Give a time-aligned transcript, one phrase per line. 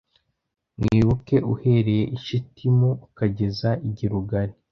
[0.79, 4.53] mwibuke uhereye i shitimu ukageza i gilugali